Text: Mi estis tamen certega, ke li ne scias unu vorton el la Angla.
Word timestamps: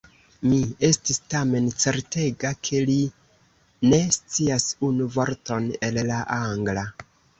Mi 0.51 0.59
estis 0.87 1.19
tamen 1.33 1.67
certega, 1.83 2.51
ke 2.69 2.81
li 2.91 2.97
ne 3.91 3.99
scias 4.17 4.67
unu 4.89 5.11
vorton 5.19 5.69
el 5.91 6.01
la 6.09 6.23
Angla. 6.39 6.91